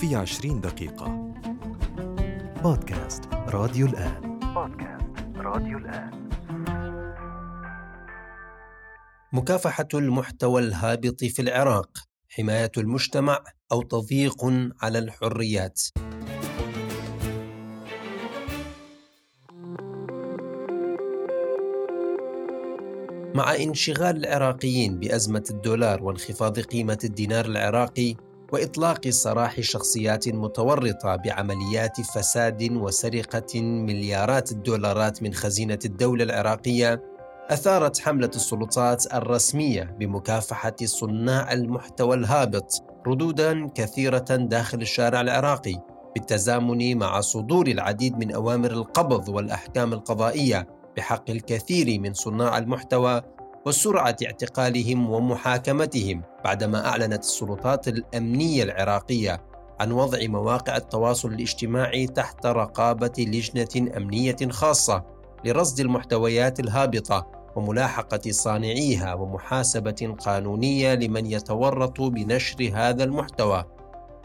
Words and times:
في 0.00 0.16
عشرين 0.16 0.60
دقيقة. 0.60 1.32
بودكاست 2.62 3.24
راديو 3.32 3.86
الآن. 3.86 4.38
بودكاست 4.54 5.36
راديو 5.36 5.78
الآن. 5.78 6.30
مكافحة 9.32 9.88
المحتوى 9.94 10.62
الهابط 10.62 11.24
في 11.24 11.42
العراق 11.42 11.90
حماية 12.28 12.72
المجتمع 12.78 13.44
أو 13.72 13.82
تضييق 13.82 14.44
على 14.82 14.98
الحريات. 14.98 15.80
مع 23.34 23.54
انشغال 23.54 24.16
العراقيين 24.16 24.98
بأزمة 24.98 25.44
الدولار 25.50 26.02
وانخفاض 26.02 26.60
قيمة 26.60 26.98
الدينار 27.04 27.44
العراقي 27.44 28.29
وإطلاق 28.52 29.08
سراح 29.08 29.60
شخصيات 29.60 30.28
متورطة 30.28 31.16
بعمليات 31.16 32.00
فساد 32.00 32.72
وسرقة 32.72 33.60
مليارات 33.62 34.52
الدولارات 34.52 35.22
من 35.22 35.34
خزينة 35.34 35.78
الدولة 35.84 36.24
العراقية 36.24 37.02
أثارت 37.50 38.00
حملة 38.00 38.30
السلطات 38.34 39.14
الرسمية 39.14 39.82
بمكافحة 39.82 40.76
صناع 40.84 41.52
المحتوى 41.52 42.16
الهابط 42.16 42.84
ردودا 43.06 43.68
كثيرة 43.74 44.24
داخل 44.30 44.80
الشارع 44.82 45.20
العراقي 45.20 45.74
بالتزامن 46.14 46.98
مع 46.98 47.20
صدور 47.20 47.66
العديد 47.66 48.18
من 48.18 48.32
أوامر 48.34 48.70
القبض 48.70 49.28
والأحكام 49.28 49.92
القضائية 49.92 50.68
بحق 50.96 51.30
الكثير 51.30 52.00
من 52.00 52.14
صناع 52.14 52.58
المحتوى 52.58 53.22
وسرعة 53.66 54.16
اعتقالهم 54.26 55.10
ومحاكمتهم. 55.10 56.22
بعدما 56.44 56.86
أعلنت 56.86 57.22
السلطات 57.24 57.88
الأمنية 57.88 58.62
العراقية 58.62 59.42
عن 59.80 59.92
وضع 59.92 60.18
مواقع 60.22 60.76
التواصل 60.76 61.28
الاجتماعي 61.32 62.06
تحت 62.06 62.46
رقابة 62.46 63.12
لجنة 63.18 63.96
أمنية 63.96 64.36
خاصة 64.50 65.04
لرصد 65.44 65.80
المحتويات 65.80 66.60
الهابطة 66.60 67.26
وملاحقة 67.56 68.30
صانعيها 68.30 69.14
ومحاسبة 69.14 70.14
قانونية 70.20 70.94
لمن 70.94 71.26
يتورط 71.26 72.00
بنشر 72.00 72.70
هذا 72.74 73.04
المحتوى. 73.04 73.64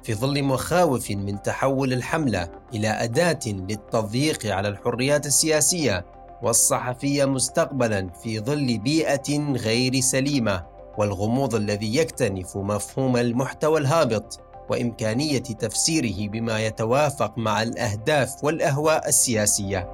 في 0.04 0.14
ظل 0.14 0.44
مخاوف 0.44 1.12
من 1.12 1.42
تحول 1.42 1.94
الحملة 1.94 2.50
إلى 2.74 2.88
أداة 2.88 3.40
للتضييق 3.46 4.46
على 4.46 4.68
الحريات 4.68 5.26
السياسية 5.26 6.06
والصحفية 6.44 7.26
مستقبلا 7.26 8.10
في 8.10 8.40
ظل 8.40 8.78
بيئة 8.78 9.54
غير 9.54 10.00
سليمة 10.00 10.75
والغموض 10.98 11.56
الذي 11.56 11.96
يكتنف 11.96 12.58
مفهوم 12.58 13.18
المحتوى 13.18 13.80
الهابط 13.80 14.40
وإمكانية 14.70 15.40
تفسيره 15.40 16.30
بما 16.30 16.66
يتوافق 16.66 17.38
مع 17.38 17.64
الأهداف 17.64 18.44
والأهواء 18.44 19.08
السياسية. 19.08 19.92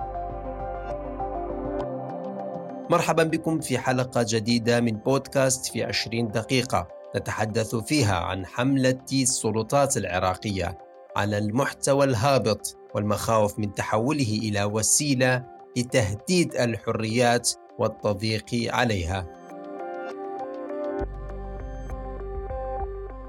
مرحبا 2.89 3.23
بكم 3.23 3.59
في 3.59 3.77
حلقة 3.77 4.25
جديدة 4.29 4.79
من 4.79 4.91
بودكاست 4.91 5.65
في 5.65 5.83
عشرين 5.83 6.27
دقيقة 6.27 6.87
نتحدث 7.15 7.75
فيها 7.75 8.15
عن 8.15 8.45
حملة 8.45 8.99
السلطات 9.13 9.97
العراقية 9.97 10.77
على 11.15 11.37
المحتوى 11.37 12.05
الهابط 12.05 12.77
والمخاوف 12.95 13.59
من 13.59 13.73
تحوله 13.73 14.39
إلى 14.43 14.63
وسيلة 14.63 15.43
لتهديد 15.77 16.55
الحريات 16.55 17.49
والتضييق 17.79 18.73
عليها. 18.73 19.40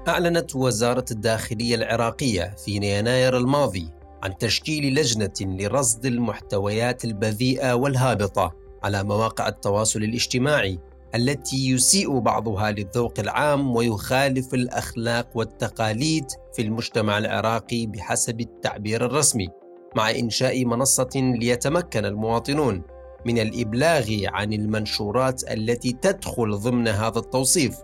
أعلنت 0.07 0.55
وزارة 0.55 1.05
الداخلية 1.11 1.75
العراقية 1.75 2.55
في 2.65 2.71
يناير 2.71 3.37
الماضي 3.37 3.89
عن 4.23 4.37
تشكيل 4.37 4.95
لجنة 4.95 5.33
لرصد 5.41 6.05
المحتويات 6.05 7.05
البذيئة 7.05 7.73
والهابطة 7.73 8.51
على 8.83 9.03
مواقع 9.03 9.47
التواصل 9.47 10.03
الاجتماعي 10.03 10.79
التي 11.15 11.69
يسيء 11.69 12.19
بعضها 12.19 12.71
للذوق 12.71 13.19
العام 13.19 13.75
ويخالف 13.75 14.53
الأخلاق 14.53 15.29
والتقاليد 15.35 16.25
في 16.55 16.61
المجتمع 16.61 17.17
العراقي 17.17 17.85
بحسب 17.85 18.41
التعبير 18.41 19.05
الرسمي. 19.05 19.47
مع 19.95 20.09
إنشاء 20.11 20.65
منصة 20.65 21.09
ليتمكن 21.15 22.05
المواطنون 22.05 22.83
من 23.25 23.39
الإبلاغ 23.39 24.11
عن 24.25 24.53
المنشورات 24.53 25.51
التي 25.51 25.91
تدخل 25.91 26.57
ضمن 26.57 26.87
هذا 26.87 27.19
التوصيف 27.19 27.77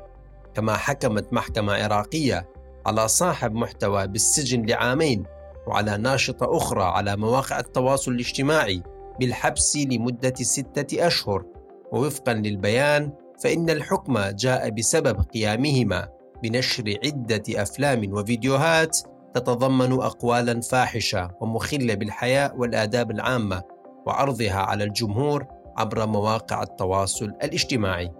كما 0.53 0.77
حكمت 0.77 1.33
محكمة 1.33 1.73
عراقية 1.73 2.49
على 2.85 3.07
صاحب 3.07 3.53
محتوى 3.53 4.07
بالسجن 4.07 4.65
لعامين 4.65 5.23
وعلى 5.67 5.97
ناشطة 5.97 6.57
أخرى 6.57 6.83
على 6.83 7.17
مواقع 7.17 7.59
التواصل 7.59 8.11
الاجتماعي 8.11 8.83
بالحبس 9.19 9.77
لمدة 9.77 10.33
ستة 10.35 11.07
أشهر. 11.07 11.45
ووفقا 11.91 12.33
للبيان 12.33 13.11
فإن 13.43 13.69
الحكم 13.69 14.19
جاء 14.19 14.69
بسبب 14.69 15.21
قيامهما 15.33 16.09
بنشر 16.43 16.97
عدة 17.05 17.43
أفلام 17.49 18.13
وفيديوهات 18.13 18.97
تتضمن 19.33 19.91
اقوالا 19.93 20.61
فاحشة 20.61 21.31
ومخلة 21.41 21.93
بالحياء 21.93 22.57
والآداب 22.57 23.11
العامة 23.11 23.63
وعرضها 24.05 24.59
على 24.59 24.83
الجمهور 24.83 25.45
عبر 25.77 26.05
مواقع 26.05 26.63
التواصل 26.63 27.25
الاجتماعي. 27.25 28.11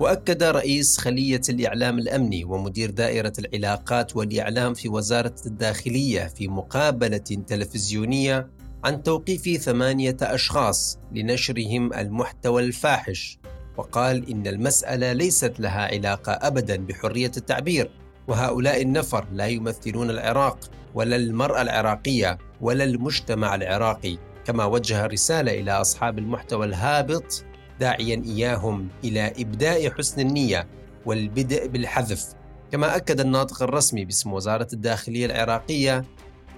وأكد 0.00 0.42
رئيس 0.42 0.98
خلية 0.98 1.40
الإعلام 1.48 1.98
الأمني 1.98 2.44
ومدير 2.44 2.90
دائرة 2.90 3.32
العلاقات 3.38 4.16
والإعلام 4.16 4.74
في 4.74 4.88
وزارة 4.88 5.34
الداخلية 5.46 6.26
في 6.26 6.48
مقابلة 6.48 7.18
تلفزيونية 7.46 8.50
عن 8.84 9.02
توقيف 9.02 9.62
ثمانية 9.62 10.16
أشخاص 10.22 10.98
لنشرهم 11.12 11.92
المحتوى 11.92 12.62
الفاحش. 12.62 13.38
وقال 13.76 14.30
إن 14.30 14.46
المسألة 14.46 15.12
ليست 15.12 15.60
لها 15.60 15.82
علاقة 15.82 16.32
أبدا 16.32 16.76
بحرية 16.76 17.32
التعبير 17.36 17.90
وهؤلاء 18.28 18.82
النفر 18.82 19.26
لا 19.32 19.46
يمثلون 19.46 20.10
العراق 20.10 20.70
ولا 20.94 21.16
المرأة 21.16 21.62
العراقية 21.62 22.38
ولا 22.60 22.84
المجتمع 22.84 23.54
العراقي 23.54 24.18
كما 24.44 24.64
وجه 24.64 25.06
رسالة 25.06 25.60
إلى 25.60 25.72
أصحاب 25.72 26.18
المحتوى 26.18 26.66
الهابط 26.66 27.44
داعيا 27.80 28.22
إياهم 28.26 28.88
إلى 29.04 29.32
إبداء 29.38 29.90
حسن 29.90 30.20
النية 30.20 30.68
والبدء 31.06 31.66
بالحذف. 31.66 32.26
كما 32.72 32.96
أكد 32.96 33.20
الناطق 33.20 33.62
الرسمي 33.62 34.04
باسم 34.04 34.32
وزارة 34.32 34.68
الداخلية 34.72 35.26
العراقية 35.26 36.04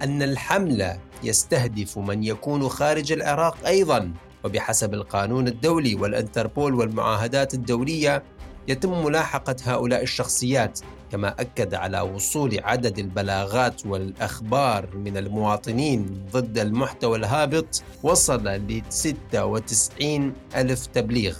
أن 0.03 0.21
الحملة 0.21 0.99
يستهدف 1.23 1.97
من 1.97 2.23
يكون 2.23 2.69
خارج 2.69 3.11
العراق 3.11 3.67
أيضا 3.67 4.13
وبحسب 4.43 4.93
القانون 4.93 5.47
الدولي 5.47 5.95
والإنتربول 5.95 6.75
والمعاهدات 6.75 7.53
الدولية 7.53 8.23
يتم 8.67 9.05
ملاحقة 9.05 9.55
هؤلاء 9.65 10.03
الشخصيات 10.03 10.79
كما 11.11 11.35
أكد 11.39 11.73
على 11.73 12.01
وصول 12.01 12.59
عدد 12.63 12.99
البلاغات 12.99 13.85
والأخبار 13.85 14.95
من 14.95 15.17
المواطنين 15.17 16.25
ضد 16.31 16.57
المحتوى 16.57 17.17
الهابط 17.17 17.83
وصل 18.03 18.47
ل 18.47 18.81
96 18.89 20.33
ألف 20.55 20.85
تبليغ. 20.85 21.37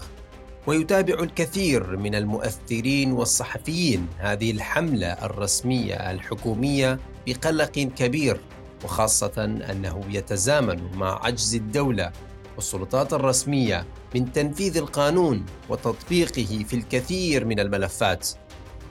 ويتابع 0.68 1.14
الكثير 1.24 1.98
من 1.98 2.16
المؤثرين 2.16 3.12
والصحفيين 3.12 4.08
هذه 4.18 4.52
الحملة 4.52 5.08
الرسمية 5.08 6.12
الحكومية 6.12 7.00
بقلق 7.28 7.72
كبير 7.72 8.42
وخاصة 8.84 9.44
أنه 9.46 10.02
يتزامن 10.10 10.92
مع 10.94 11.26
عجز 11.26 11.56
الدولة 11.56 12.12
والسلطات 12.56 13.14
الرسمية 13.14 13.86
من 14.16 14.32
تنفيذ 14.32 14.78
القانون 14.78 15.46
وتطبيقه 15.70 16.64
في 16.68 16.76
الكثير 16.76 17.46
من 17.46 17.60
الملفات. 17.60 18.30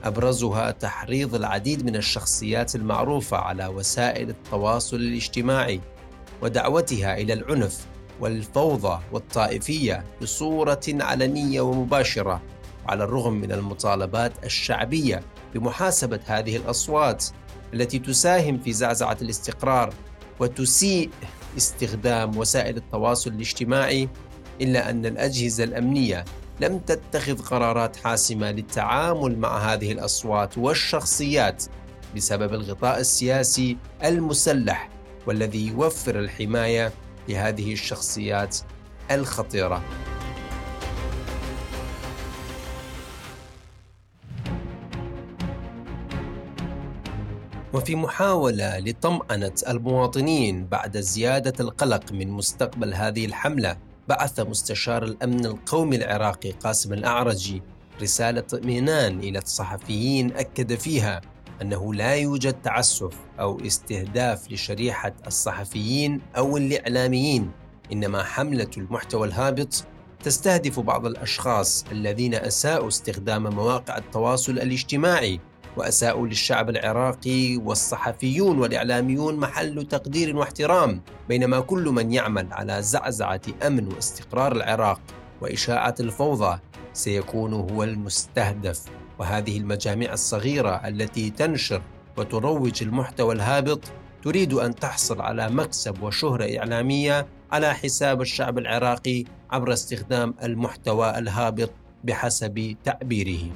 أبرزها 0.03 0.71
تحريض 0.71 1.35
العديد 1.35 1.85
من 1.85 1.95
الشخصيات 1.95 2.75
المعروفة 2.75 3.37
على 3.37 3.67
وسائل 3.67 4.29
التواصل 4.29 4.97
الاجتماعي 4.97 5.81
ودعوتها 6.41 7.17
إلى 7.17 7.33
العنف 7.33 7.85
والفوضى 8.19 9.01
والطائفية 9.11 10.03
بصورة 10.21 10.81
علنية 10.87 11.61
ومباشرة 11.61 12.41
على 12.87 13.03
الرغم 13.03 13.33
من 13.33 13.51
المطالبات 13.51 14.31
الشعبية 14.43 15.21
بمحاسبة 15.55 16.19
هذه 16.25 16.55
الأصوات 16.55 17.25
التي 17.73 17.99
تساهم 17.99 18.59
في 18.59 18.73
زعزعة 18.73 19.17
الاستقرار 19.21 19.93
وتسيء 20.39 21.09
استخدام 21.57 22.37
وسائل 22.37 22.77
التواصل 22.77 23.31
الاجتماعي 23.31 24.09
إلا 24.61 24.89
أن 24.89 25.05
الأجهزة 25.05 25.63
الأمنية 25.63 26.25
لم 26.59 26.79
تتخذ 26.79 27.41
قرارات 27.41 27.95
حاسمة 27.95 28.51
للتعامل 28.51 29.37
مع 29.37 29.57
هذه 29.57 29.91
الأصوات 29.91 30.57
والشخصيات 30.57 31.63
بسبب 32.15 32.53
الغطاء 32.53 32.99
السياسي 32.99 33.77
المسلح 34.03 34.89
والذي 35.27 35.67
يوفر 35.67 36.19
الحماية 36.19 36.93
لهذه 37.29 37.73
الشخصيات 37.73 38.57
الخطيرة. 39.11 39.83
وفي 47.73 47.95
محاولة 47.95 48.79
لطمأنة 48.79 49.53
المواطنين 49.67 50.65
بعد 50.65 50.97
زيادة 50.97 51.53
القلق 51.59 52.11
من 52.11 52.29
مستقبل 52.31 52.93
هذه 52.93 53.25
الحملة 53.25 53.88
بعث 54.09 54.39
مستشار 54.39 55.03
الأمن 55.03 55.45
القومي 55.45 55.95
العراقي 55.95 56.51
قاسم 56.51 56.93
الأعرجي 56.93 57.61
رسالة 58.01 58.39
اطمئنان 58.39 59.19
إلى 59.19 59.39
الصحفيين 59.39 60.33
أكد 60.35 60.75
فيها 60.75 61.21
أنه 61.61 61.93
لا 61.93 62.15
يوجد 62.15 62.53
تعسف 62.61 63.13
أو 63.39 63.65
استهداف 63.65 64.51
لشريحة 64.51 65.13
الصحفيين 65.27 66.21
أو 66.37 66.57
الإعلاميين 66.57 67.51
إنما 67.91 68.23
حملة 68.23 68.69
المحتوى 68.77 69.27
الهابط 69.27 69.85
تستهدف 70.23 70.79
بعض 70.79 71.05
الأشخاص 71.05 71.85
الذين 71.91 72.35
أساءوا 72.35 72.87
استخدام 72.87 73.55
مواقع 73.55 73.97
التواصل 73.97 74.51
الاجتماعي 74.51 75.39
وأساءوا 75.77 76.27
للشعب 76.27 76.69
العراقي 76.69 77.57
والصحفيون 77.57 78.59
والإعلاميون 78.59 79.35
محل 79.35 79.87
تقدير 79.87 80.37
واحترام 80.37 81.01
بينما 81.29 81.59
كل 81.59 81.83
من 81.83 82.13
يعمل 82.13 82.47
على 82.51 82.81
زعزعة 82.81 83.41
أمن 83.67 83.87
واستقرار 83.87 84.51
العراق 84.51 85.01
وإشاعة 85.41 85.95
الفوضى 85.99 86.59
سيكون 86.93 87.53
هو 87.53 87.83
المستهدف 87.83 88.83
وهذه 89.19 89.57
المجاميع 89.57 90.13
الصغيرة 90.13 90.87
التي 90.87 91.29
تنشر 91.29 91.81
وتروج 92.17 92.83
المحتوى 92.83 93.35
الهابط 93.35 93.81
تريد 94.23 94.53
أن 94.53 94.75
تحصل 94.75 95.21
على 95.21 95.49
مكسب 95.49 96.03
وشهرة 96.03 96.59
إعلامية 96.59 97.27
على 97.51 97.73
حساب 97.73 98.21
الشعب 98.21 98.57
العراقي 98.57 99.23
عبر 99.51 99.73
استخدام 99.73 100.33
المحتوى 100.43 101.17
الهابط 101.17 101.71
بحسب 102.03 102.75
تعبيره. 102.83 103.51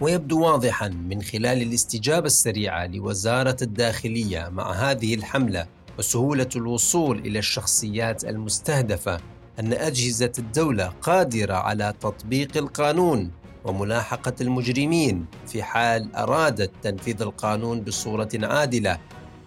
ويبدو 0.00 0.40
واضحا 0.40 0.88
من 0.88 1.22
خلال 1.22 1.62
الاستجابة 1.62 2.26
السريعة 2.26 2.86
لوزارة 2.86 3.56
الداخلية 3.62 4.48
مع 4.48 4.72
هذه 4.72 5.14
الحملة 5.14 5.66
وسهولة 5.98 6.48
الوصول 6.56 7.18
إلى 7.18 7.38
الشخصيات 7.38 8.24
المستهدفة 8.24 9.20
أن 9.60 9.72
أجهزة 9.72 10.32
الدولة 10.38 10.92
قادرة 11.02 11.54
على 11.54 11.94
تطبيق 12.00 12.56
القانون 12.56 13.30
وملاحقة 13.64 14.34
المجرمين 14.40 15.26
في 15.46 15.62
حال 15.62 16.16
أرادت 16.16 16.70
تنفيذ 16.82 17.22
القانون 17.22 17.80
بصورة 17.80 18.28
عادلة 18.34 18.98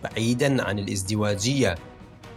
بعيدا 0.03 0.63
عن 0.63 0.79
الازدواجية. 0.79 1.75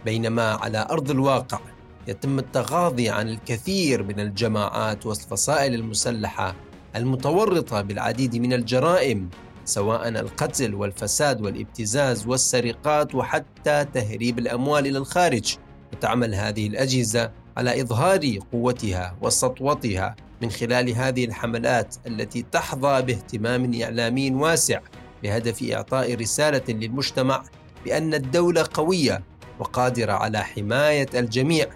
بينما 0.05 0.51
على 0.51 0.87
أرض 0.91 1.11
الواقع 1.11 1.59
يتم 2.07 2.39
التغاضي 2.39 3.09
عن 3.09 3.29
الكثير 3.29 4.03
من 4.03 4.19
الجماعات 4.19 5.05
والفصائل 5.05 5.73
المسلحة 5.73 6.55
المتورطة 6.95 7.81
بالعديد 7.81 8.35
من 8.35 8.53
الجرائم 8.53 9.29
سواء 9.65 10.07
القتل 10.07 10.75
والفساد 10.75 11.41
والابتزاز 11.41 12.27
والسرقات 12.27 13.15
وحتى 13.15 13.85
تهريب 13.93 14.39
الأموال 14.39 14.87
إلى 14.87 14.97
الخارج. 14.97 15.57
وتعمل 15.93 16.35
هذه 16.35 16.67
الأجهزة 16.67 17.31
على 17.57 17.81
إظهار 17.81 18.39
قوتها 18.51 19.15
وسطوتها 19.21 20.15
من 20.41 20.49
خلال 20.49 20.89
هذه 20.89 21.25
الحملات 21.25 21.95
التي 22.07 22.45
تحظى 22.51 23.01
باهتمام 23.01 23.81
إعلامي 23.81 24.31
واسع 24.31 24.79
بهدف 25.23 25.71
إعطاء 25.71 26.15
رسالة 26.15 26.63
للمجتمع 26.69 27.43
بأن 27.85 28.13
الدولة 28.13 28.65
قوية 28.73 29.23
وقادرة 29.59 30.13
على 30.13 30.43
حماية 30.43 31.07
الجميع. 31.13 31.67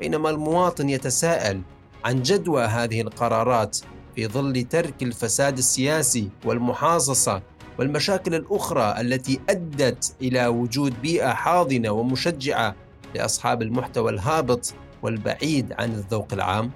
بينما 0.00 0.30
المواطن 0.30 0.88
يتساءل 0.88 1.62
عن 2.04 2.22
جدوى 2.22 2.64
هذه 2.64 3.00
القرارات 3.00 3.78
في 4.16 4.26
ظل 4.26 4.62
ترك 4.62 5.02
الفساد 5.02 5.58
السياسي 5.58 6.28
والمحاصصة 6.44 7.42
والمشاكل 7.78 8.34
الأخرى 8.34 9.00
التي 9.00 9.40
أدت 9.50 10.14
إلى 10.22 10.46
وجود 10.46 11.02
بيئة 11.02 11.28
حاضنة 11.28 11.90
ومشجعة 11.90 12.74
لأصحاب 13.14 13.62
المحتوى 13.62 14.12
الهابط 14.12 14.74
والبعيد 15.02 15.72
عن 15.72 15.92
الذوق 15.92 16.28
العام. 16.32 16.70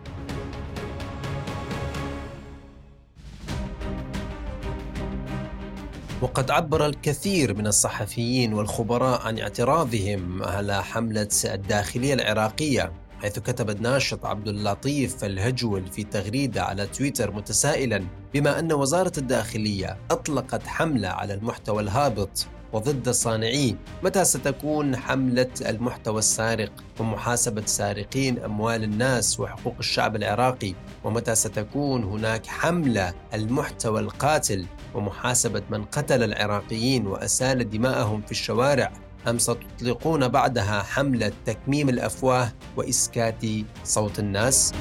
وقد 6.23 6.51
عبر 6.51 6.87
الكثير 6.87 7.55
من 7.55 7.67
الصحفيين 7.67 8.55
والخبراء 8.55 9.27
عن 9.27 9.39
اعتراضهم 9.39 10.43
على 10.43 10.85
حملة 10.85 11.29
الداخلية 11.45 12.15
العراقية 12.15 12.93
حيث 13.23 13.39
كتب 13.39 13.71
الناشط 13.71 14.27
عبد 14.27 14.49
اللطيف 14.49 15.25
الهجول 15.25 15.87
في 15.87 16.05
تغريدة 16.05 16.63
على 16.63 16.87
تويتر 16.87 17.31
متسائلا 17.31 18.05
بما 18.35 18.59
أن 18.59 18.73
وزارة 18.73 19.13
الداخلية 19.19 19.97
أطلقت 20.11 20.67
حملة 20.67 21.09
على 21.09 21.35
المحتوى 21.35 21.83
الهابط 21.83 22.47
وضد 22.73 23.11
صانعيه 23.11 23.75
متى 24.03 24.25
ستكون 24.25 24.97
حملة 24.97 25.51
المحتوى 25.67 26.19
السارق 26.19 26.73
ومحاسبة 27.01 27.67
سارقين 27.67 28.39
أموال 28.39 28.83
الناس 28.85 29.41
وحقوق 29.41 29.75
الشعب 29.79 30.17
العراقي؟ 30.17 30.75
ومتى 31.05 31.35
ستكون 31.35 32.05
هناك 32.05 32.47
حملة 32.47 33.15
المحتوى 33.35 34.01
القاتل 34.01 34.67
ومحاسبة 34.95 35.63
من 35.71 35.85
قتل 35.85 36.23
العراقيين 36.23 37.07
وأسال 37.07 37.71
دماءهم 37.71 38.23
في 38.23 38.31
الشوارع؟ 38.31 38.93
أم 39.31 39.39
ستطلقون 39.39 40.29
بعدها 40.29 40.83
حملة 40.83 41.33
تكميم 41.47 41.89
الأفواه 41.89 42.53
وإسكات 42.77 43.45
صوت 43.85 44.19
الناس؟ 44.19 44.73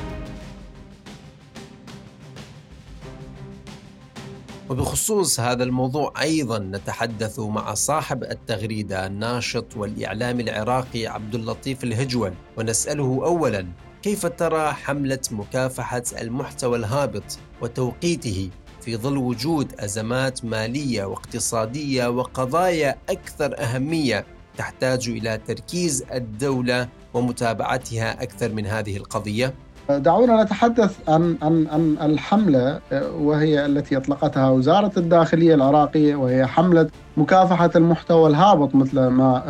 وبخصوص 4.69 5.39
هذا 5.39 5.63
الموضوع 5.63 6.13
أيضا 6.21 6.59
نتحدث 6.59 7.39
مع 7.39 7.73
صاحب 7.73 8.23
التغريدة 8.23 9.05
الناشط 9.07 9.77
والإعلامي 9.77 10.43
العراقي 10.43 11.07
عبد 11.07 11.35
اللطيف 11.35 11.83
الهجول 11.83 12.33
ونسأله 12.57 13.21
أولا 13.23 13.67
كيف 14.01 14.25
ترى 14.25 14.71
حملة 14.73 15.19
مكافحة 15.31 16.03
المحتوى 16.21 16.77
الهابط 16.77 17.39
وتوقيته 17.61 18.49
في 18.81 18.97
ظل 18.97 19.17
وجود 19.17 19.73
أزمات 19.79 20.45
مالية 20.45 21.05
واقتصادية 21.05 22.07
وقضايا 22.07 22.97
أكثر 23.09 23.59
أهمية 23.59 24.25
تحتاج 24.57 25.09
إلى 25.09 25.39
تركيز 25.47 26.03
الدولة 26.13 26.87
ومتابعتها 27.13 28.23
أكثر 28.23 28.53
من 28.53 28.65
هذه 28.65 28.97
القضية؟ 28.97 29.53
دعونا 29.89 30.43
نتحدث 30.43 30.97
عن 31.07 31.37
عن 31.41 31.67
عن 31.71 31.97
الحملة 32.01 32.79
وهي 33.19 33.65
التي 33.65 33.97
أطلقتها 33.97 34.49
وزارة 34.49 34.91
الداخلية 34.97 35.55
العراقية 35.55 36.15
وهي 36.15 36.45
حملة 36.45 36.87
مكافحة 37.17 37.69
المحتوى 37.75 38.29
الهابط 38.29 38.75
مثل 38.75 39.07
ما 39.07 39.43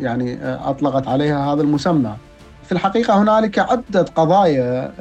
يعني 0.00 0.38
أطلقت 0.44 1.08
عليها 1.08 1.52
هذا 1.52 1.62
المسمى. 1.62 2.16
في 2.64 2.72
الحقيقة 2.72 3.22
هنالك 3.22 3.58
عدة 3.58 4.02
قضايا 4.02 4.92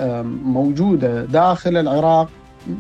موجودة 0.43 1.25
داخل 1.25 1.77
العراق 1.77 2.29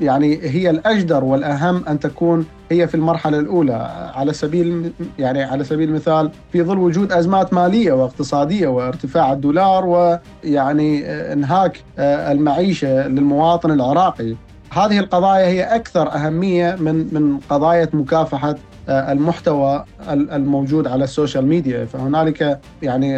يعني 0.01 0.39
هي 0.41 0.69
الأجدر 0.69 1.23
والأهم 1.23 1.85
أن 1.87 1.99
تكون 1.99 2.45
هي 2.71 2.87
في 2.87 2.95
المرحلة 2.95 3.39
الأولى. 3.39 4.11
على 4.15 4.33
سبيل 4.33 4.93
يعني 5.19 5.43
على 5.43 5.63
سبيل 5.63 5.89
المثال 5.89 6.31
في 6.51 6.63
ظل 6.63 6.77
وجود 6.77 7.11
أزمات 7.11 7.53
مالية 7.53 7.91
واقتصادية 7.91 8.67
وارتفاع 8.67 9.33
الدولار 9.33 9.85
ويعني 9.85 11.05
إنهاك 11.33 11.83
المعيشة 11.99 13.07
للمواطن 13.07 13.71
العراقي 13.71 14.35
هذه 14.71 14.99
القضايا 14.99 15.47
هي 15.47 15.63
أكثر 15.63 16.13
أهمية 16.13 16.75
من 16.79 17.13
من 17.13 17.37
قضايا 17.49 17.89
مكافحة 17.93 18.55
المحتوى 18.89 19.85
الموجود 20.09 20.87
على 20.87 21.03
السوشيال 21.03 21.47
ميديا. 21.47 21.85
فهنالك 21.85 22.59
يعني 22.81 23.17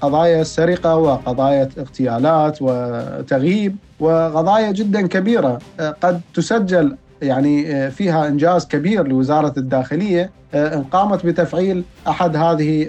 قضايا 0.00 0.42
سرقة 0.42 0.96
وقضايا 0.96 1.68
اغتيالات 1.78 2.58
وتغييب 2.60 3.76
وقضايا 4.00 4.72
جدا 4.72 5.06
كبيرة 5.06 5.58
قد 6.02 6.20
تسجل 6.34 6.96
يعني 7.24 7.90
فيها 7.90 8.28
إنجاز 8.28 8.66
كبير 8.66 9.08
لوزارة 9.08 9.52
الداخلية. 9.56 10.30
ان 10.54 10.84
قامت 10.92 11.26
بتفعيل 11.26 11.84
أحد 12.08 12.36
هذه 12.36 12.86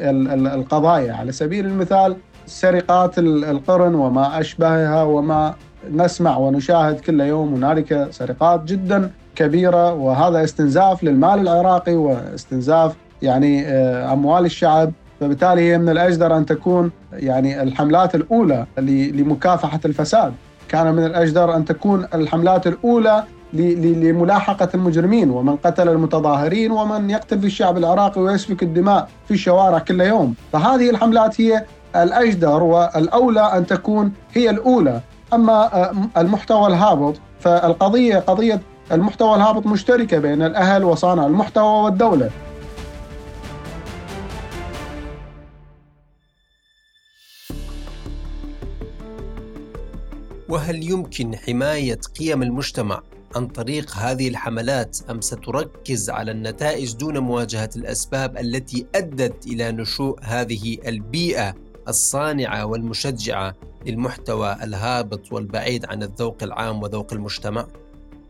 القضايا. 0.56 1.14
على 1.14 1.32
سبيل 1.32 1.66
المثال 1.66 2.16
سرقات 2.46 3.20
القرن 3.20 3.96
وما 3.96 4.40
أشبهها 4.40 5.04
وما 5.04 5.54
نسمع 5.92 6.38
ونشاهد 6.38 7.00
كل 7.00 7.22
يوم 7.22 7.54
هنالك 7.54 8.08
سرقات 8.12 8.64
جدا 8.64 9.12
كبيرة. 9.36 9.94
وهذا 9.94 10.44
استنزاف 10.44 11.04
للمال 11.04 11.40
العراقي 11.40 11.96
واستنزاف 11.96 12.96
يعني 13.22 13.68
أموال 14.14 14.46
الشعب. 14.46 14.92
فبالتالي 15.20 15.62
هي 15.62 15.78
من 15.78 15.90
الأجدر 15.90 16.38
أن 16.38 16.46
تكون 16.46 16.92
يعني 17.14 17.62
الحملات 17.64 18.16
الأولى 18.16 18.66
لمكافحة 18.78 19.80
الفساد. 19.86 20.34
كان 20.68 20.96
من 20.96 21.06
الأجدر 21.06 21.56
أن 21.56 21.66
تكون 21.66 22.08
الحملات 22.14 22.68
الأولى 22.68 23.24
لملاحقة 23.56 24.70
المجرمين 24.74 25.30
ومن 25.30 25.56
قتل 25.56 25.90
المتظاهرين 25.90 26.72
ومن 26.72 27.10
يقتل 27.10 27.40
في 27.40 27.46
الشعب 27.46 27.78
العراقي 27.78 28.22
ويسفك 28.22 28.64
الدماء 28.64 29.10
في 29.28 29.34
الشوارع 29.34 29.80
كل 29.80 30.02
يوم. 30.02 30.36
فهذه 30.54 30.90
الحملات 30.90 31.42
هي 31.42 31.66
الأجدر 31.96 32.64
والأولى 32.64 33.42
أن 33.42 33.66
تكون 33.66 34.12
هي 34.34 34.50
الأولى. 34.50 35.02
أما 35.34 35.92
المحتوى 36.18 36.68
الهابط 36.68 37.16
فالقضية 37.40 38.18
قضية 38.18 38.62
المحتوى 38.92 39.36
الهابط 39.36 39.66
مشتركة 39.66 40.20
بين 40.20 40.42
الأهل 40.42 40.84
وصانع 40.84 41.26
المحتوى 41.26 41.84
والدولة. 41.84 42.30
وهل 50.50 50.84
يمكن 50.84 51.36
حماية 51.36 52.00
قيم 52.20 52.44
المجتمع؟ 52.44 53.02
عن 53.36 53.48
طريق 53.48 53.92
هذه 53.92 54.28
الحملات 54.28 54.98
أم 55.10 55.22
ستركز 55.22 56.10
على 56.10 56.32
النتائج 56.32 56.96
دون 56.96 57.18
مواجهة 57.18 57.70
الأسباب 57.76 58.38
التي 58.38 58.86
أدت 58.96 59.48
إلى 59.48 59.72
نشوء 59.72 60.20
هذه 60.22 60.78
البيئة 60.88 61.54
الصانعة 61.88 62.66
والمشجعة 62.66 63.54
للمحتوى 63.86 64.58
الهابط 64.64 65.34
والبعيد 65.34 65.86
عن 65.86 66.04
الذوق 66.04 66.38
العام 66.44 66.84
وذوق 66.84 67.14
المجتمع؟ 67.14 67.66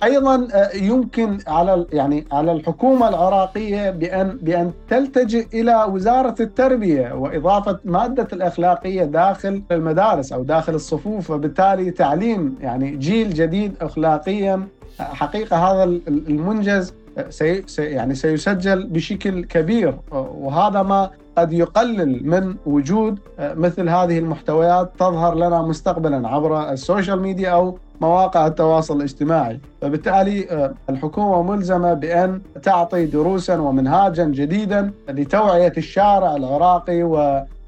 أيضا 0.03 0.47
آه، 0.53 0.75
يمكن 0.75 1.37
على 1.47 1.85
يعني 1.93 2.25
على 2.31 2.51
الحكومة 2.51 3.09
العراقية 3.09 3.89
بان 3.89 4.37
بأن 4.41 4.71
تلتجئ 4.89 5.47
إلى 5.53 5.83
وزارة 5.89 6.35
التربية 6.39 7.13
وإضافة 7.13 7.79
مادة 7.85 8.27
الأخلاقية 8.33 9.03
داخل 9.03 9.63
المدارس 9.71 10.33
أو 10.33 10.43
داخل 10.43 10.75
الصفوف 10.75 11.31
وبالتالي 11.31 11.91
تعليم 11.91 12.55
يعني 12.61 12.95
جيل 12.95 13.33
جديد 13.33 13.75
اخلاقيا 13.81 14.67
حقيقة 14.99 15.57
هذا 15.57 15.83
المنجز 16.07 16.93
سي 17.29 17.63
يعني 17.79 18.15
سيسجل 18.15 18.87
بشكل 18.87 19.45
كبير 19.45 19.95
وهذا 20.11 20.81
ما 20.81 21.09
قد 21.37 21.53
يقلل 21.53 22.29
من 22.29 22.55
وجود 22.65 23.19
مثل 23.39 23.89
هذه 23.89 24.19
المحتويات 24.19 24.91
تظهر 24.99 25.35
لنا 25.35 25.61
مستقبلا 25.61 26.27
عبر 26.27 26.71
السوشيال 26.71 27.21
ميديا 27.21 27.49
أو 27.49 27.77
مواقع 28.01 28.47
التواصل 28.47 28.97
الاجتماعي. 28.97 29.59
فبالتالي 29.81 30.71
الحكومة 30.89 31.55
ملزمة 31.55 31.93
بأن 31.93 32.41
تعطي 32.63 33.05
دروسا 33.05 33.57
ومنهاجا 33.57 34.25
جديدا 34.25 34.91
لتوعية 35.09 35.73
الشارع 35.77 36.35
العراقي 36.35 37.03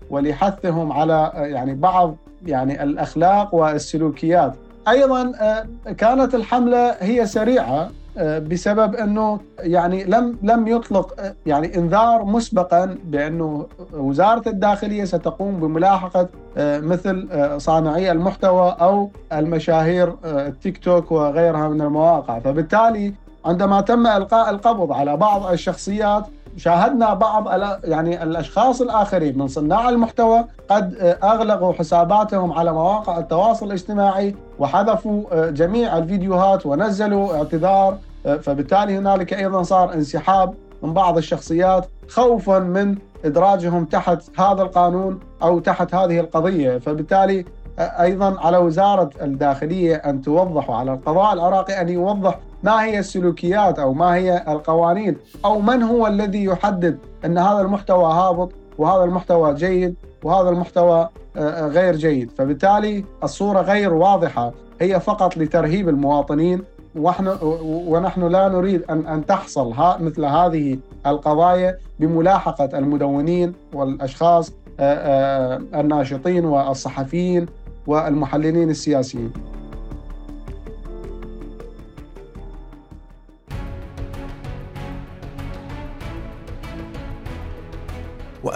ولحثهم 0.10 0.92
على 0.92 1.32
يعني 1.36 1.74
بعض 1.74 2.16
يعني 2.46 2.84
الأخلاق 2.84 3.56
والسلوكيات. 3.56 4.54
أيضا 4.88 5.32
آه، 5.40 5.66
كانت 5.98 6.36
الحملة 6.36 6.96
هي 7.00 7.26
سريعة 7.26 7.90
آه، 8.18 8.40
بسبب 8.40 8.96
أنه 8.96 9.40
يعني 9.60 10.04
لم 10.04 10.38
لم 10.44 10.68
يطلق 10.68 11.16
آه، 11.20 11.36
يعني 11.46 11.76
إنذار 11.78 12.26
مسبقا 12.26 12.98
بأنه 13.06 13.68
وزارة 13.94 14.50
الداخلية 14.50 15.06
ستقوم 15.06 15.60
بملاحقة 15.60 16.28
مثل 16.60 17.28
صانعي 17.58 18.12
المحتوى 18.12 18.76
أو 18.82 19.10
المشاهير 19.34 20.16
التيك 20.26 20.78
توك 20.78 21.12
وغيرها 21.12 21.68
من 21.68 21.82
المواقع. 21.82 22.40
فبالتالي 22.40 23.14
عندما 23.46 23.82
تم 23.82 24.08
إلقاء 24.08 24.50
القبض 24.50 24.92
على 24.92 25.18
بعض 25.18 25.52
الشخصيات 25.52 26.26
شاهدنا 26.58 27.14
بعض 27.14 27.48
يعني 27.84 28.24
الأشخاص 28.24 28.82
الآخرين 28.82 29.38
من 29.38 29.48
صناع 29.48 29.90
المحتوى 29.90 30.46
قد 30.70 31.18
أغلقوا 31.24 31.74
حساباتهم 31.74 32.52
على 32.52 32.74
مواقع 32.74 33.18
التواصل 33.18 33.66
الاجتماعي 33.66 34.36
وحذفوا 34.60 35.50
جميع 35.50 35.98
الفيديوهات 35.98 36.66
ونزلوا 36.66 37.38
اعتذار 37.38 37.98
فبالتالي 38.42 38.98
هنالك 38.98 39.34
أيضا 39.34 39.64
صار 39.64 39.94
انسحاب 39.94 40.54
من 40.84 40.94
بعض 40.94 41.18
الشخصيات 41.18 41.86
خوفا 42.10 42.60
من 42.60 42.96
إدراجهم 43.26 43.86
تحت 43.86 44.40
هذا 44.40 44.62
القانون 44.62 45.20
أو 45.42 45.60
تحت 45.60 45.96
هذه 45.96 46.20
القضية. 46.20 46.78
فبالتالي 46.78 47.46
أيضا 47.80 48.40
على 48.40 48.58
وزارة 48.58 49.10
الداخلية 49.22 49.96
أن 49.96 50.22
توضح 50.22 50.70
وعلى 50.70 50.94
القضاء 50.94 51.34
العراقي 51.34 51.82
أن 51.82 51.90
يوضح 51.90 52.40
ما 52.68 52.84
هي 52.84 53.00
السلوكيات 53.00 53.80
أو 53.80 53.94
ما 53.94 54.16
هي 54.16 54.44
القوانين 54.48 55.18
أو 55.46 55.62
من 55.62 55.84
هو 55.84 56.08
الذي 56.08 56.44
يحدد 56.44 56.98
أن 57.26 57.38
هذا 57.38 57.62
المحتوى 57.62 58.14
هابط 58.14 58.52
وهذا 58.78 59.04
المحتوى 59.04 59.54
جيد 59.54 59.96
وهذا 60.24 60.50
المحتوى 60.50 61.10
آه، 61.36 61.40
آه، 61.40 61.68
غير 61.68 61.96
جيد 61.96 62.32
فبالتالي 62.32 63.06
الصورة 63.24 63.62
غير 63.62 63.94
واضحة 63.94 64.52
هي 64.82 65.00
فقط 65.00 65.38
لترهيب 65.38 65.90
المواطنين 65.90 66.64
ونحن 66.96 67.38
ونحن 67.64 68.28
لا 68.28 68.48
نريد 68.48 68.84
أن 68.90 69.08
أن 69.08 69.26
تحصل 69.26 69.74
مثل 70.00 70.26
هذه 70.26 70.80
القضايا 71.06 71.78
بملاحقة 72.00 72.78
المدونين 72.78 73.54
والأشخاص 73.74 74.54
آه، 74.80 75.62
الناشطين 75.76 76.46
والصحفيين 76.46 77.46
والمحللين 77.88 78.70
السياسيين. 78.70 79.57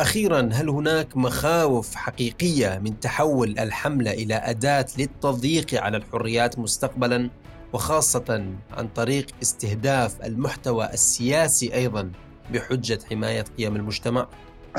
وأخيرا 0.01 0.49
هل 0.53 0.69
هناك 0.69 1.17
مخاوف 1.17 1.95
حقيقية 1.95 2.79
من 2.83 2.99
تحول 2.99 3.59
الحملة 3.59 4.11
إلى 4.11 4.33
أداة 4.33 4.85
للتضييق 4.97 5.81
على 5.83 5.97
الحريات 5.97 6.59
مستقبلا 6.59 7.29
وخاصة 7.73 8.45
عن 8.77 8.87
طريق 8.95 9.25
استهداف 9.41 10.25
المحتوى 10.25 10.85
السياسي 10.93 11.73
أيضا 11.73 12.11
بحجة 12.53 12.99
حماية 13.09 13.45
قيم 13.57 13.75
المجتمع؟ 13.75 14.27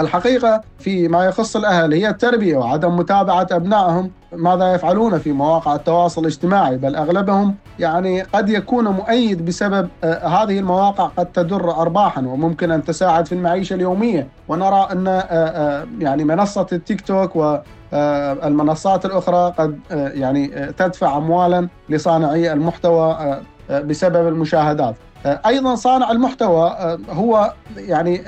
الحقيقة 0.00 0.60
في 0.78 1.08
ما 1.08 1.24
يخص 1.24 1.56
الأهل 1.56 1.94
هي 1.94 2.08
التربية 2.08 2.56
وعدم 2.56 2.96
متابعة 2.96 3.46
أبنائهم 3.50 4.10
ماذا 4.36 4.74
يفعلون 4.74 5.18
في 5.18 5.32
مواقع 5.32 5.74
التواصل 5.74 6.20
الاجتماعي 6.20 6.76
بل 6.76 6.96
أغلبهم 6.96 7.54
يعني 7.78 8.22
قد 8.22 8.48
يكون 8.48 8.88
مؤيد 8.88 9.44
بسبب 9.44 9.88
آه، 10.04 10.26
هذه 10.26 10.58
المواقع 10.58 11.04
قد 11.04 11.26
تدر 11.26 11.70
أرباحا 11.70 12.20
وممكن 12.20 12.70
أن 12.70 12.84
تساعد 12.84 13.26
في 13.26 13.34
المعيشة 13.34 13.74
اليومية. 13.74 14.28
ونرى 14.48 14.88
أن 14.92 15.06
آه، 15.06 15.20
آه، 15.20 15.86
يعني 15.98 16.24
منصة 16.24 16.66
التيك 16.72 17.00
توك 17.00 17.36
والمنصات 17.36 19.04
الأخرى 19.04 19.54
قد 19.58 19.78
يعني 19.90 20.48
تدفع 20.78 21.16
أموالا 21.16 21.68
لصانعي 21.88 22.52
المحتوى 22.52 23.38
بسبب 23.70 24.28
المشاهدات. 24.28 24.94
أيضا 25.26 25.74
صانع 25.74 26.10
المحتوى 26.10 26.76
هو 27.10 27.52
يعني 27.76 28.22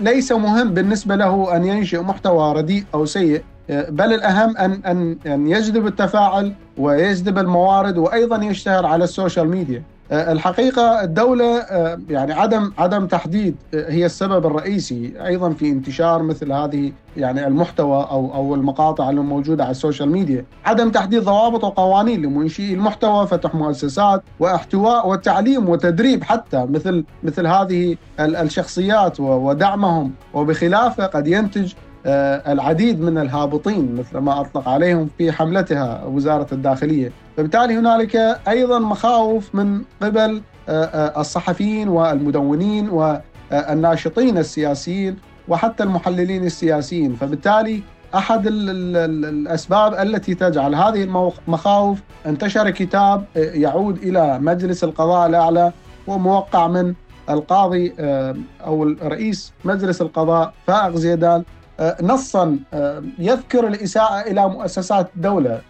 ليس 0.00 0.32
مهم 0.32 0.74
بالنسبة 0.74 1.16
له 1.16 1.56
أن 1.56 1.64
ينشئ 1.64 2.02
محتوى 2.02 2.52
رديء 2.52 2.84
أو 2.94 3.04
سيء. 3.04 3.42
بل 3.68 4.12
الأهم 4.12 4.56
ان 4.56 4.80
ان 4.86 5.18
أن 5.26 5.46
يجذب 5.46 5.86
التفاعل 5.86 6.52
ويجذب 6.78 7.38
الموارد 7.38 7.98
وأيضا 7.98 8.44
يشتهر 8.44 8.86
على 8.86 9.04
السوشيال 9.04 9.48
ميديا. 9.48 9.82
آه، 10.12 10.32
الحقيقة 10.32 11.02
الدولة 11.02 11.58
آه، 11.58 12.00
يعني 12.08 12.32
عدم 12.32 12.72
عدم 12.78 13.06
تحديد 13.06 13.56
آه، 13.74 13.90
هي 13.90 14.06
السبب 14.06 14.46
الرئيسي 14.46 15.12
أيضا 15.26 15.50
في 15.50 15.70
انتشار 15.70 16.22
مثل 16.22 16.52
هذه 16.52 16.92
يعني 17.16 17.46
المحتوى 17.46 18.06
أو 18.10 18.34
أو 18.34 18.54
المقاطع 18.54 19.10
الموجوده 19.10 19.64
على 19.64 19.70
السوشيال 19.70 20.08
ميديا، 20.08 20.44
عدم 20.64 20.90
تحديد 20.90 21.22
ضوابط 21.22 21.64
وقوانين 21.64 22.22
لمنشئي 22.22 22.74
المحتوى، 22.74 23.26
فتح 23.26 23.54
مؤسسات 23.54 24.22
وأحتواء 24.40 25.08
وتعليم 25.08 25.68
وتدريب 25.68 26.24
حتى 26.24 26.66
مثل 26.70 27.04
مثل 27.22 27.46
هذه 27.46 27.96
الشخصيات 28.20 29.20
ودعمهم. 29.20 30.12
وبخلافه 30.34 31.06
قد 31.06 31.26
ينتج 31.28 31.72
العديد 32.06 33.00
من 33.00 33.18
الهابطين 33.18 33.94
مثل 33.94 34.18
ما 34.18 34.40
أطلق 34.40 34.68
عليهم 34.68 35.08
في 35.18 35.32
حملتها 35.32 36.04
وزارة 36.04 36.46
الداخلية، 36.52 37.12
فبالتالي 37.36 37.78
هنالك 37.78 38.16
أيضا 38.48 38.78
مخاوف 38.78 39.54
من 39.54 39.82
قبل 40.02 40.42
آه، 40.68 40.84
آه، 40.84 41.20
الصحفيين 41.20 41.88
والمدونين 41.88 42.88
والناشطين 42.88 44.38
السياسيين 44.38 45.16
وحتى 45.48 45.82
المحللين 45.82 46.44
السياسيين، 46.44 47.14
فبالتالي 47.14 47.82
أحد 48.14 48.42
الأسباب 48.46 49.94
التي 49.94 50.34
تجعل 50.34 50.74
هذه 50.74 51.30
المخاوف 51.48 51.98
انتشر 52.26 52.70
كتاب 52.70 53.24
يعود 53.36 53.96
إلى 53.96 54.38
مجلس 54.38 54.84
القضاء 54.84 55.28
الأعلى 55.28 55.72
وموقع 56.06 56.68
من 56.68 56.94
القاضي 57.30 57.94
أو 58.66 58.82
رئيس 59.02 59.52
مجلس 59.64 60.02
القضاء 60.02 60.52
فائق 60.66 60.96
زيدان. 60.96 61.40
آه، 61.40 61.63
نصا 62.02 62.58
آه، 62.74 63.02
يذكر 63.18 63.66
الإساءة 63.66 64.20
إلى 64.20 64.48
مؤسسات 64.48 65.08
الدولة 65.16 65.60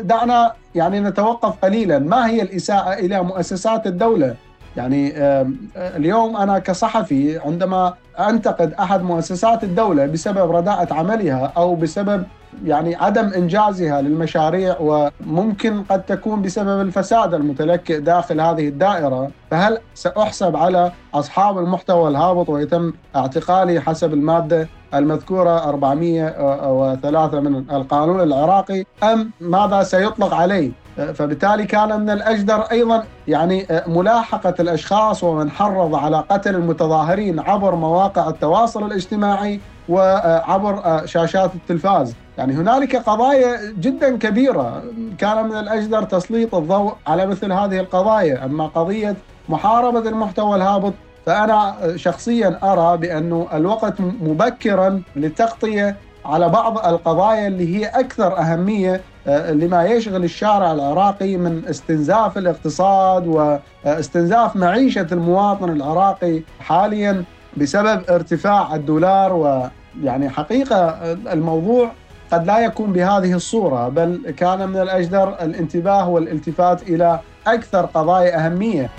دعنا 0.00 0.52
يعني 0.74 1.00
نتوقف 1.00 1.64
قليلا. 1.64 1.98
ما 1.98 2.28
هي 2.28 2.42
الإساءة 2.42 2.92
إلى 2.92 3.22
مؤسسات 3.22 3.86
الدولة؟ 3.86 4.34
يعني 4.76 5.16
آه، 5.16 5.50
اليوم 5.76 6.36
أنا 6.36 6.58
كصحفي 6.58 7.38
عندما 7.38 7.94
أنتقد 8.18 8.72
أحد 8.72 9.02
مؤسسات 9.02 9.64
الدولة 9.64 10.06
بسبب 10.06 10.50
رداءة 10.50 10.94
عملها 10.94 11.52
أو 11.56 11.74
بسبب 11.74 12.24
يعني 12.64 12.94
عدم 12.94 13.26
إنجازها 13.36 14.02
للمشاريع 14.02 14.76
وممكن 14.80 15.82
قد 15.82 16.02
تكون 16.02 16.42
بسبب 16.42 16.80
الفساد 16.80 17.34
المتلكئ 17.34 18.00
داخل 18.00 18.40
هذه 18.40 18.68
الدائرة، 18.68 19.30
فهل 19.50 19.78
سأحسب 19.94 20.56
على 20.56 20.92
أصحاب 21.14 21.58
المحتوى 21.58 22.08
الهابط 22.08 22.48
ويتم 22.48 22.92
اعتقالي 23.16 23.80
حسب 23.80 24.12
المادة 24.12 24.68
المذكورة 24.94 25.68
403 25.68 27.40
من 27.40 27.56
القانون 27.70 28.20
العراقي 28.20 28.84
أم 29.02 29.30
ماذا 29.40 29.82
سيطلق 29.82 30.34
علي 30.34 30.72
فبالتالي 31.04 31.64
كان 31.64 32.00
من 32.00 32.10
الأجدر 32.10 32.60
أيضا 32.60 33.04
يعني 33.28 33.66
ملاحقة 33.86 34.54
الأشخاص 34.60 35.24
ومن 35.24 35.50
حرض 35.50 35.94
على 35.94 36.24
قتل 36.30 36.54
المتظاهرين 36.54 37.40
عبر 37.40 37.74
مواقع 37.74 38.28
التواصل 38.28 38.86
الاجتماعي 38.86 39.60
وعبر 39.88 41.02
شاشات 41.06 41.54
التلفاز. 41.54 42.14
يعني 42.38 42.52
هنالك 42.52 42.96
قضايا 42.96 43.72
جدا 43.80 44.16
كبيرة. 44.16 44.82
كان 45.18 45.44
من 45.44 45.56
الأجدر 45.56 46.02
تسليط 46.02 46.54
الضوء 46.54 46.94
على 47.06 47.26
مثل 47.26 47.52
هذه 47.52 47.80
القضايا. 47.80 48.44
أما 48.44 48.66
قضية 48.66 49.16
محاربة 49.48 50.08
المحتوى 50.08 50.56
الهابط 50.56 50.92
فأنا 51.26 51.76
شخصيا 51.96 52.58
أرى 52.62 52.96
بأنه 52.96 53.46
الوقت 53.54 54.00
مبكرا 54.00 55.02
للتغطية 55.16 55.96
على 56.24 56.48
بعض 56.48 56.86
القضايا 56.86 57.46
اللي 57.46 57.76
هي 57.76 57.86
أكثر 57.86 58.38
أهمية 58.38 58.94
آه، 58.94 59.00
لما 59.26 59.84
يشغل 59.84 60.24
الشارع 60.24 60.72
العراقي 60.72 61.36
من 61.36 61.62
استنزاف 61.70 62.38
الاقتصاد 62.38 63.26
واستنزاف 63.26 64.56
معيشة 64.56 65.06
المواطن 65.12 65.68
العراقي 65.68 66.42
حاليا 66.60 67.24
بسبب 67.56 68.02
ارتفاع 68.10 68.74
الدولار. 68.74 69.32
ويعني 69.32 70.28
حقيقة 70.28 70.88
الموضوع 71.32 71.90
قد 72.32 72.46
لا 72.46 72.58
يكون 72.58 72.92
بهذه 72.92 73.32
الصورة 73.32 73.88
بل 73.88 74.34
كان 74.36 74.68
من 74.68 74.76
الأجدر 74.80 75.28
الانتباه 75.28 76.08
والالتفات 76.08 76.82
إلى 76.82 77.20
أكثر 77.46 77.86
قضايا 77.86 78.46
أهمية. 78.46 78.90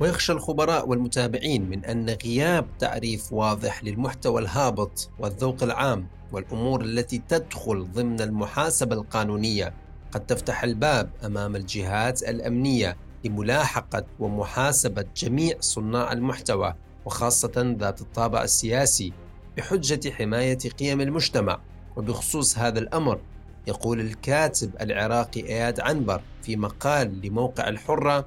ويخشى 0.00 0.32
الخبراء 0.32 0.88
والمتابعين 0.88 1.70
من 1.70 1.84
أن 1.84 2.10
غياب 2.24 2.66
تعريف 2.78 3.32
واضح 3.32 3.84
للمحتوى 3.84 4.40
الهابط 4.42 5.10
والذوق 5.18 5.62
العام 5.62 6.06
والأمور 6.32 6.80
التي 6.80 7.22
تدخل 7.28 7.88
ضمن 7.92 8.20
المحاسبة 8.20 8.96
القانونية. 8.96 9.74
قد 10.12 10.26
تفتح 10.26 10.62
الباب 10.64 11.10
أمام 11.24 11.56
الجهات 11.56 12.22
الأمنية 12.22 12.96
لملاحقة 13.24 14.04
ومحاسبة 14.18 15.04
جميع 15.16 15.56
صناع 15.60 16.12
المحتوى 16.12 16.74
وخاصة 17.04 17.76
ذات 17.78 18.00
الطابع 18.00 18.42
السياسي 18.42 19.12
بحجة 19.56 20.10
حماية 20.10 20.58
قيم 20.58 21.00
المجتمع. 21.00 21.60
وبخصوص 21.96 22.58
هذا 22.58 22.78
الأمر 22.78 23.20
يقول 23.66 24.00
الكاتب 24.00 24.70
العراقي 24.80 25.40
إياد 25.40 25.80
عنبر 25.80 26.22
في 26.42 26.56
مقال 26.56 27.26
لموقع 27.26 27.68
الحرة 27.68 28.26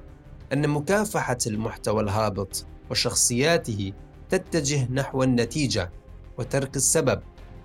أن 0.54 0.68
مكافحة 0.68 1.38
المحتوى 1.46 2.02
الهابط 2.02 2.66
وشخصياته 2.90 3.92
تتجه 4.30 4.92
نحو 4.92 5.22
النتيجة 5.22 5.90
وترك 6.38 6.76
السبب 6.76 7.20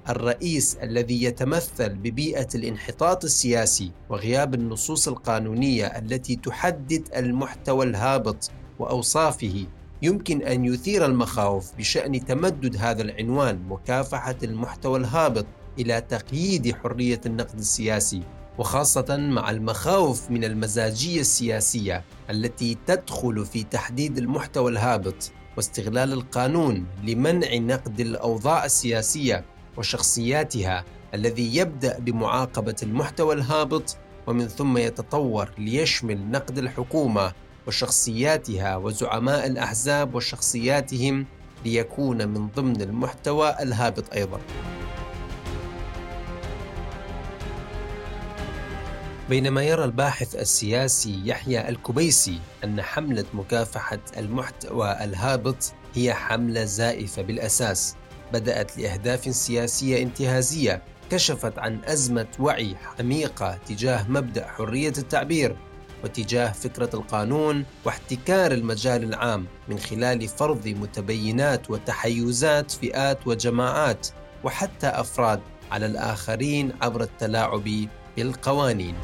الرئيس 0.10 0.76
الذي 0.76 1.24
يتمثل 1.24 1.90
ببيئة 1.90 2.48
الانحطاط 2.56 3.24
السياسي 3.24 3.92
وغياب 4.10 4.54
النصوص 4.54 5.08
القانونية 5.08 5.86
التي 5.86 6.36
تحدد 6.36 7.08
المحتوى 7.16 7.86
الهابط 7.86 8.52
وأوصافه 8.80 9.66
يمكن 10.02 10.42
أن 10.42 10.66
يثير 10.66 11.06
المخاوف 11.06 11.76
بشأن 11.78 12.26
تمدد 12.26 12.76
هذا 12.78 13.02
العنوان 13.02 13.64
مكافحة 13.68 14.36
المحتوى 14.44 15.00
الهابط 15.00 15.46
إلى 15.80 16.02
تقييد 16.02 16.76
حرية 16.76 17.22
النقد 17.26 17.60
السياسي. 17.60 18.24
وخاصة 18.60 19.18
مع 19.18 19.50
المخاوف 19.50 20.32
من 20.32 20.44
المزاجية 20.44 21.20
السياسية 21.22 22.04
التي 22.30 22.78
تدخل 22.88 23.46
في 23.46 23.64
تحديد 23.64 24.18
المحتوى 24.18 24.72
الهابط 24.72 25.32
واستغلال 25.58 26.14
القانون 26.14 26.86
لمنع 27.04 27.56
نقد 27.56 28.00
الأوضاع 28.00 28.66
السياسية 28.66 29.46
وشخصياتها 29.78 30.86
الذي 31.14 31.56
يبدأ 31.56 32.00
بمعاقبة 32.00 32.76
المحتوى 32.84 33.36
الهابط 33.36 33.98
ومن 34.28 34.48
ثم 34.48 34.78
يتطور 34.78 35.50
ليشمل 35.58 36.32
نقد 36.32 36.58
الحكومة 36.58 37.32
وشخصياتها 37.68 38.76
وزعماء 38.76 39.48
الأحزاب 39.48 40.16
وشخصياتهم 40.16 41.26
ليكون 41.66 42.28
من 42.28 42.48
ضمن 42.48 42.82
المحتوى 42.82 43.56
الهابط 43.62 44.14
أيضاً. 44.14 44.40
بينما 49.30 49.64
يرى 49.64 49.84
الباحث 49.84 50.36
السياسي 50.36 51.22
يحيى 51.26 51.70
الكبيسي 51.70 52.40
أن 52.64 52.82
حملة 52.82 53.26
مكافحة 53.34 54.00
المحتوى 54.18 55.04
الهابط 55.04 55.74
هي 55.96 56.14
حملة 56.14 56.64
زائفة 56.64 57.22
بالأساس 57.22 57.96
بدأت 58.34 58.78
لأهداف 58.78 59.36
سياسية 59.36 60.04
انتهازية 60.04 60.82
كشفت 61.12 61.60
عن 61.60 61.80
أزمة 61.86 62.28
وعي 62.40 62.76
عميقة 63.00 63.60
تجاه 63.68 64.08
مبدأ 64.10 64.48
حرية 64.48 64.94
التعبير 64.98 65.56
وتجاه 66.04 66.52
فكرة 66.52 66.90
القانون 66.94 67.66
واحتكار 67.86 68.52
المجال 68.52 69.04
العام 69.04 69.46
من 69.68 69.80
خلال 69.80 70.28
فرض 70.28 70.68
متبينات 70.68 71.70
وتحيزات 71.70 72.72
فئات 72.72 73.28
وجماعات 73.28 74.08
وحتى 74.44 74.88
أفراد 74.88 75.42
على 75.72 75.86
الآخرين 75.86 76.72
عبر 76.82 77.04
التلاعب 77.04 77.88
بالقوانين 78.18 78.96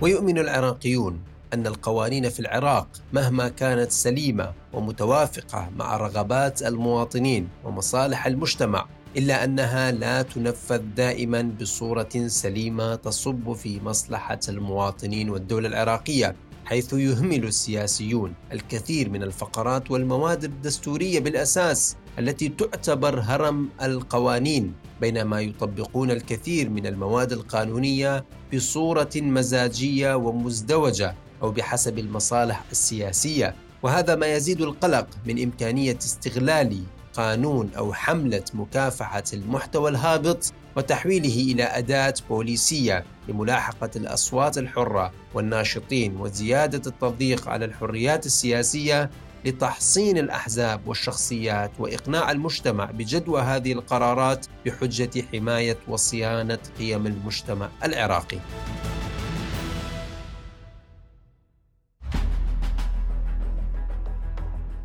ويؤمن 0.00 0.38
العراقيون 0.38 1.20
أن 1.54 1.66
القوانين 1.66 2.28
في 2.28 2.40
العراق 2.40 2.88
مهما 3.12 3.48
كانت 3.48 3.90
سليمة 3.90 4.52
ومتوافقة 4.72 5.70
مع 5.76 5.96
رغبات 5.96 6.62
المواطنين 6.62 7.48
ومصالح 7.64 8.26
المجتمع 8.26 8.86
إلا 9.16 9.44
أنها 9.44 9.90
لا 9.90 10.22
تنفذ 10.22 10.78
دائما 10.78 11.42
بصورة 11.60 12.26
سليمة 12.26 12.94
تصب 12.94 13.52
في 13.52 13.80
مصلحة 13.80 14.40
المواطنين 14.48 15.30
والدولة 15.30 15.68
العراقية. 15.68 16.36
حيث 16.64 16.92
يهمل 16.92 17.44
السياسيون 17.44 18.34
الكثير 18.52 19.10
من 19.10 19.22
الفقرات 19.22 19.90
والمواد 19.90 20.44
الدستورية 20.44 21.20
بالأساس 21.20 21.96
التي 22.18 22.48
تعتبر 22.48 23.20
هرم 23.20 23.68
القوانين 23.82 24.74
بينما 25.00 25.40
يطبقون 25.40 26.10
الكثير 26.10 26.70
من 26.70 26.86
المواد 26.86 27.32
القانونية 27.32 28.24
بصورة 28.54 29.10
مزاجية 29.16 30.14
ومزدوجة 30.14 31.14
أو 31.42 31.50
بحسب 31.50 31.98
المصالح 31.98 32.64
السياسية. 32.70 33.54
وهذا 33.82 34.14
ما 34.14 34.26
يزيد 34.26 34.60
القلق 34.60 35.08
من 35.26 35.42
إمكانية 35.42 35.98
استغلال 35.98 36.82
قانون 37.14 37.70
أو 37.76 37.92
حملة 37.92 38.44
مكافحة 38.54 39.24
المحتوى 39.32 39.90
الهابط 39.90 40.52
وتحويله 40.76 41.52
إلى 41.52 41.62
أداة 41.62 42.14
بوليسية. 42.28 43.04
لملاحقة 43.28 43.90
الأصوات 43.96 44.58
الحرة 44.58 45.12
والناشطين 45.34 46.16
وزيادة 46.16 46.82
التضييق 46.86 47.48
على 47.48 47.64
الحريات 47.64 48.26
السياسية 48.26 49.10
لتحصين 49.44 50.18
الأحزاب 50.18 50.88
والشخصيات 50.88 51.70
وإقناع 51.78 52.30
المجتمع 52.30 52.84
بجدوى 52.84 53.40
هذه 53.40 53.72
القرارات 53.72 54.46
بحجة 54.66 55.22
حماية 55.32 55.76
وصيانة 55.88 56.58
قيم 56.78 57.06
المجتمع 57.06 57.68
العراقي. 57.84 58.38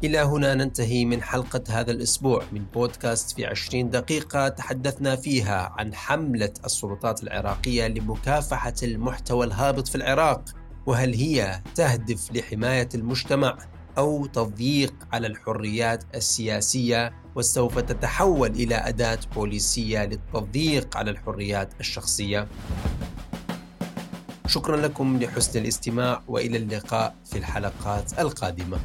إلى 0.04 0.20
هنا 0.20 0.54
ننتهي 0.54 1.06
من 1.06 1.22
حلقة 1.24 1.64
هذا 1.70 1.92
الأسبوع 1.92 2.44
من 2.52 2.66
بودكاست 2.74 3.36
في 3.36 3.46
20 3.46 3.90
دقيقة 3.90 4.48
تحدثنا 4.48 5.16
فيها 5.16 5.74
عن 5.78 5.96
حملة 5.96 6.54
السلطات 6.66 7.24
العراقية 7.24 7.88
لمكافحة 7.88 8.74
المحتوى 8.84 9.46
الهابط 9.46 9.88
في 9.88 9.96
العراق 9.96 10.44
وهل 10.86 11.14
هي 11.14 11.62
تهدف 11.76 12.32
لحماية 12.32 12.90
المجتمع 12.96 13.58
أو 13.98 14.26
تضييق 14.26 14.94
على 15.14 15.28
الحريات 15.28 16.04
السياسية 16.16 17.14
وسوف 17.36 17.80
تتحول 17.80 18.50
إلى 18.50 18.76
أداة 18.76 19.20
بوليسية 19.36 20.06
للتضييق 20.06 20.98
على 20.98 21.12
الحريات 21.12 21.74
الشخصية؟ 21.80 22.48
شكرا 24.48 24.78
لكم 24.78 25.20
لحسن 25.20 25.60
الاستماع 25.60 26.24
وإلى 26.28 26.58
اللقاء 26.58 27.16
في 27.26 27.38
الحلقات 27.38 28.20
القادمة 28.20 28.80